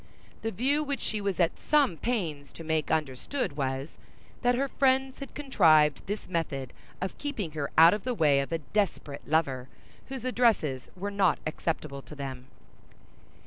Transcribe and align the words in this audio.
The 0.41 0.49
view 0.49 0.83
which 0.83 0.99
she 0.99 1.21
was 1.21 1.39
at 1.39 1.59
some 1.59 1.95
pains 1.95 2.51
to 2.53 2.63
make 2.63 2.89
understood 2.91 3.55
was, 3.55 3.99
that 4.41 4.55
her 4.55 4.67
friends 4.67 5.19
had 5.19 5.35
contrived 5.35 6.01
this 6.07 6.27
method 6.27 6.73
of 6.99 7.19
keeping 7.19 7.51
her 7.51 7.69
out 7.77 7.93
of 7.93 8.03
the 8.03 8.15
way 8.15 8.39
of 8.39 8.51
a 8.51 8.57
desperate 8.57 9.27
lover 9.27 9.69
whose 10.07 10.25
addresses 10.25 10.89
were 10.95 11.11
not 11.11 11.37
acceptable 11.45 12.01
to 12.01 12.15
them. 12.15 12.47